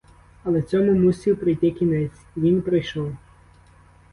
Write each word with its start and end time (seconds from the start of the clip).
Але 0.43 0.61
цьому 0.61 0.93
мусів 0.93 1.39
прийти 1.39 1.71
кінець, 1.71 2.21
і 2.35 2.39
він 2.41 2.61
прийшов. 2.61 3.11